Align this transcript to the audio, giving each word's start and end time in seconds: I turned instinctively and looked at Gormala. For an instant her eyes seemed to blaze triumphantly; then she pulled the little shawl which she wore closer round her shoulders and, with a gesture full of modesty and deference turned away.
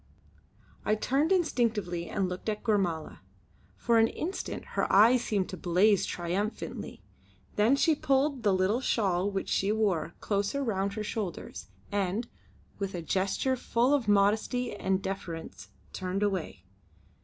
I 0.83 0.95
turned 0.95 1.31
instinctively 1.31 2.09
and 2.09 2.27
looked 2.27 2.49
at 2.49 2.63
Gormala. 2.63 3.19
For 3.77 3.99
an 3.99 4.07
instant 4.07 4.65
her 4.73 4.91
eyes 4.91 5.23
seemed 5.23 5.47
to 5.49 5.57
blaze 5.57 6.07
triumphantly; 6.07 7.03
then 7.55 7.75
she 7.75 7.93
pulled 7.93 8.41
the 8.41 8.51
little 8.51 8.81
shawl 8.81 9.29
which 9.29 9.47
she 9.47 9.71
wore 9.71 10.15
closer 10.19 10.63
round 10.63 10.93
her 10.93 11.03
shoulders 11.03 11.67
and, 11.91 12.27
with 12.79 12.95
a 12.95 13.03
gesture 13.03 13.55
full 13.55 13.93
of 13.93 14.07
modesty 14.07 14.73
and 14.75 15.03
deference 15.03 15.67
turned 15.93 16.23
away. 16.23 16.65